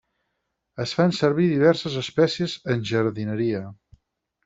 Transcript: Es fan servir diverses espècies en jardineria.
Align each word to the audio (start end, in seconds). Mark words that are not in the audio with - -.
Es 0.85 0.93
fan 0.99 1.13
servir 1.17 1.45
diverses 1.53 1.99
espècies 2.03 2.59
en 2.75 2.85
jardineria. 2.93 3.65